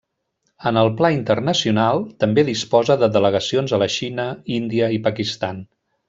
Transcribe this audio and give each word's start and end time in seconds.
En 0.69 0.77
el 0.83 0.87
pla 1.01 1.09
internacional, 1.15 2.01
també 2.23 2.45
disposa 2.49 2.97
de 3.05 3.09
delegacions 3.17 3.75
a 3.75 3.83
la 3.85 3.89
Xina, 3.97 4.25
Índia 4.61 4.89
i 4.99 5.03
Pakistan. 5.09 5.61